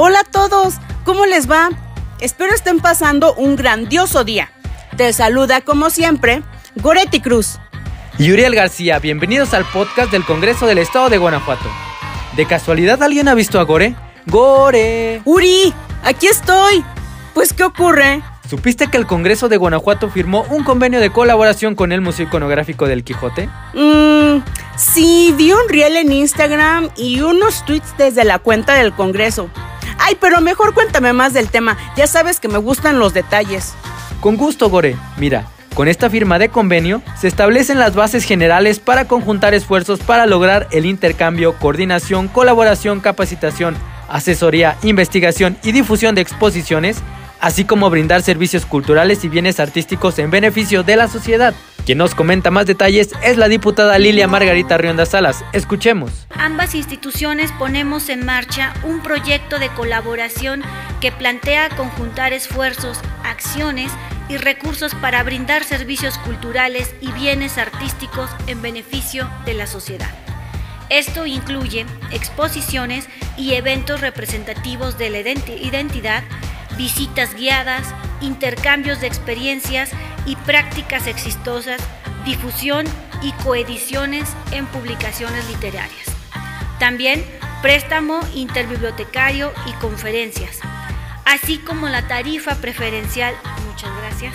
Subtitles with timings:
[0.00, 0.74] Hola a todos,
[1.04, 1.70] ¿cómo les va?
[2.20, 4.48] Espero estén pasando un grandioso día.
[4.96, 6.44] Te saluda como siempre
[6.76, 7.58] Goretti Cruz.
[8.16, 11.68] Y Uriel García, bienvenidos al podcast del Congreso del Estado de Guanajuato.
[12.36, 13.96] ¿De casualidad alguien ha visto a Gore?
[14.26, 15.20] ¡Gore!
[15.24, 15.74] Uri,
[16.04, 16.84] aquí estoy.
[17.34, 18.22] Pues, ¿qué ocurre?
[18.48, 22.86] ¿Supiste que el Congreso de Guanajuato firmó un convenio de colaboración con el Museo Iconográfico
[22.86, 23.48] del Quijote?
[23.74, 24.44] Mmm,
[24.76, 29.50] sí, vi un reel en Instagram y unos tweets desde la cuenta del Congreso.
[30.08, 33.74] Ay, pero mejor cuéntame más del tema, ya sabes que me gustan los detalles.
[34.22, 34.96] Con gusto, Gore.
[35.18, 40.24] Mira, con esta firma de convenio se establecen las bases generales para conjuntar esfuerzos para
[40.24, 43.76] lograr el intercambio, coordinación, colaboración, capacitación,
[44.08, 47.02] asesoría, investigación y difusión de exposiciones,
[47.38, 51.52] así como brindar servicios culturales y bienes artísticos en beneficio de la sociedad.
[51.88, 55.42] Quien nos comenta más detalles es la diputada Lilia Margarita Rionda Salas.
[55.54, 56.26] Escuchemos.
[56.36, 60.62] Ambas instituciones ponemos en marcha un proyecto de colaboración
[61.00, 63.90] que plantea conjuntar esfuerzos, acciones
[64.28, 70.10] y recursos para brindar servicios culturales y bienes artísticos en beneficio de la sociedad.
[70.90, 76.22] Esto incluye exposiciones y eventos representativos de la identidad,
[76.76, 79.90] visitas guiadas, intercambios de experiencias
[80.28, 81.80] y prácticas exitosas,
[82.26, 82.86] difusión
[83.22, 86.06] y coediciones en publicaciones literarias.
[86.78, 87.24] También
[87.62, 90.60] préstamo interbibliotecario y conferencias,
[91.24, 93.34] así como la tarifa preferencial,
[93.66, 94.34] muchas gracias,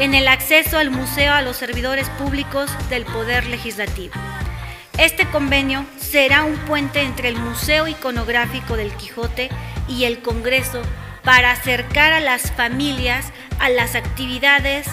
[0.00, 4.14] en el acceso al museo a los servidores públicos del Poder Legislativo.
[4.98, 9.50] Este convenio será un puente entre el Museo Iconográfico del Quijote
[9.88, 10.82] y el Congreso
[11.22, 14.88] para acercar a las familias a las actividades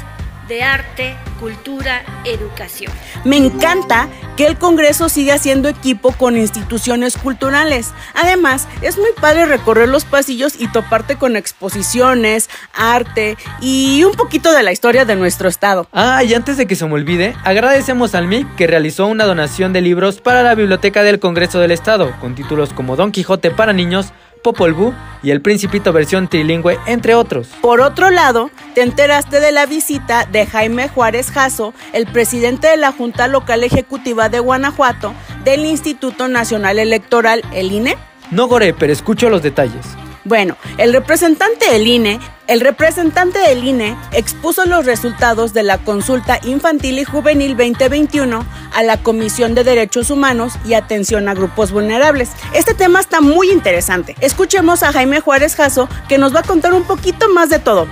[0.49, 2.91] de arte, cultura, educación.
[3.23, 7.91] Me encanta que el Congreso siga haciendo equipo con instituciones culturales.
[8.15, 14.51] Además, es muy padre recorrer los pasillos y toparte con exposiciones, arte y un poquito
[14.51, 15.87] de la historia de nuestro estado.
[15.93, 19.71] Ah, y antes de que se me olvide, agradecemos al MIC que realizó una donación
[19.71, 23.71] de libros para la Biblioteca del Congreso del Estado, con títulos como Don Quijote para
[23.71, 27.47] niños, Popol Vuh y El Principito versión trilingüe, entre otros.
[27.61, 32.77] Por otro lado, te enteraste de la visita de Jaime Juárez Jasso, el presidente de
[32.77, 35.13] la Junta Local Ejecutiva de Guanajuato
[35.43, 37.97] del Instituto Nacional Electoral, el INE.
[38.31, 39.85] No, Gore, pero escucho los detalles.
[40.25, 46.39] Bueno, el representante del INE, el representante del INE expuso los resultados de la consulta
[46.43, 52.31] infantil y juvenil 2021 a la Comisión de Derechos Humanos y Atención a Grupos Vulnerables.
[52.53, 54.15] Este tema está muy interesante.
[54.19, 57.87] Escuchemos a Jaime Juárez Jasso que nos va a contar un poquito más de todo.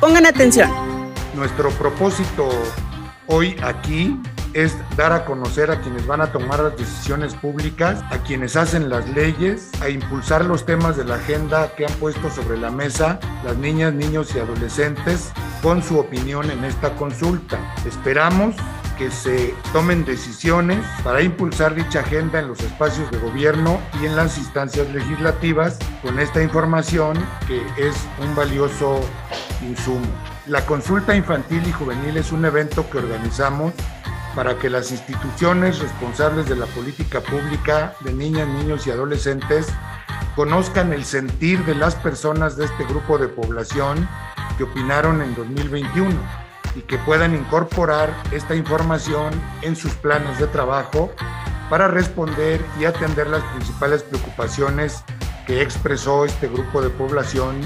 [0.00, 0.70] Pongan atención.
[1.34, 2.48] Nuestro propósito
[3.26, 4.18] hoy aquí
[4.54, 8.88] es dar a conocer a quienes van a tomar las decisiones públicas, a quienes hacen
[8.88, 13.18] las leyes, a impulsar los temas de la agenda que han puesto sobre la mesa
[13.44, 17.58] las niñas, niños y adolescentes con su opinión en esta consulta.
[17.86, 18.54] Esperamos
[18.98, 24.14] que se tomen decisiones para impulsar dicha agenda en los espacios de gobierno y en
[24.14, 29.00] las instancias legislativas con esta información que es un valioso
[29.62, 30.06] insumo.
[30.46, 33.72] La consulta infantil y juvenil es un evento que organizamos
[34.34, 39.68] para que las instituciones responsables de la política pública de niñas, niños y adolescentes
[40.36, 44.08] conozcan el sentir de las personas de este grupo de población
[44.56, 46.10] que opinaron en 2021
[46.76, 49.32] y que puedan incorporar esta información
[49.62, 51.10] en sus planes de trabajo
[51.68, 55.02] para responder y atender las principales preocupaciones
[55.46, 57.60] que expresó este grupo de población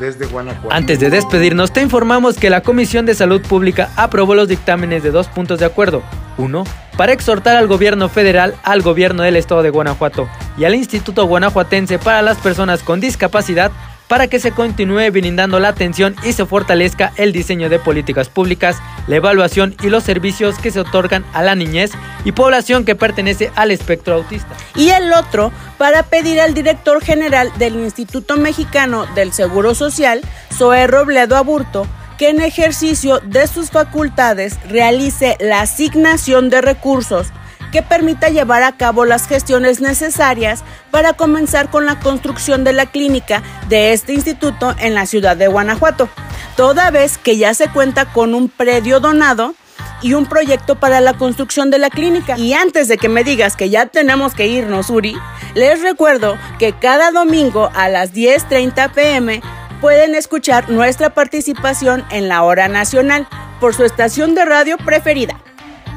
[0.00, 0.74] desde Guanajuato.
[0.74, 5.12] Antes de despedirnos, te informamos que la Comisión de Salud Pública aprobó los dictámenes de
[5.12, 6.02] dos puntos de acuerdo.
[6.38, 6.64] Uno,
[6.96, 10.28] para exhortar al gobierno federal, al gobierno del estado de Guanajuato
[10.58, 13.70] y al Instituto Guanajuatense para las Personas con Discapacidad
[14.10, 18.76] para que se continúe brindando la atención y se fortalezca el diseño de políticas públicas,
[19.06, 21.92] la evaluación y los servicios que se otorgan a la niñez
[22.24, 24.48] y población que pertenece al espectro autista.
[24.74, 30.22] Y el otro para pedir al director general del Instituto Mexicano del Seguro Social,
[30.52, 31.86] Zoe Robledo Aburto,
[32.18, 37.28] que en ejercicio de sus facultades realice la asignación de recursos
[37.70, 42.86] que permita llevar a cabo las gestiones necesarias para comenzar con la construcción de la
[42.86, 46.08] clínica de este instituto en la ciudad de Guanajuato,
[46.56, 49.54] toda vez que ya se cuenta con un predio donado
[50.02, 52.38] y un proyecto para la construcción de la clínica.
[52.38, 55.16] Y antes de que me digas que ya tenemos que irnos, Uri,
[55.54, 59.42] les recuerdo que cada domingo a las 10.30 pm
[59.80, 63.28] pueden escuchar nuestra participación en la hora nacional
[63.60, 65.38] por su estación de radio preferida.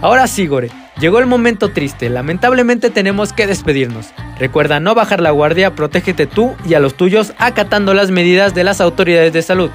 [0.02, 4.14] Ahora sí, Gore Llegó el momento triste, lamentablemente tenemos que despedirnos.
[4.40, 8.64] Recuerda no bajar la guardia, protégete tú y a los tuyos acatando las medidas de
[8.64, 9.70] las autoridades de salud.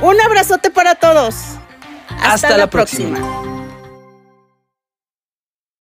[0.00, 1.34] Un abrazote para todos.
[2.22, 3.18] Hasta, la, próxima.